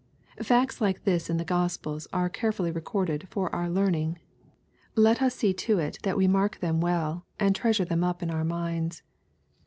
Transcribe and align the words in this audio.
Facts 0.41 0.81
like 0.81 1.03
this 1.03 1.29
in 1.29 1.37
the 1.37 1.45
Gospels 1.45 2.07
are 2.11 2.27
carefully 2.27 2.71
recorded 2.71 3.27
for 3.29 3.53
our 3.53 3.69
learning. 3.69 4.17
Let 4.95 5.21
us 5.21 5.35
see 5.35 5.53
to 5.53 5.77
it 5.77 5.99
that 6.01 6.17
we 6.17 6.27
mark 6.27 6.59
them 6.59 6.81
well, 6.81 7.27
and 7.39 7.55
treasure 7.55 7.85
them 7.85 8.03
up 8.03 8.23
in 8.23 8.31
our 8.31 8.43
minds. 8.43 9.03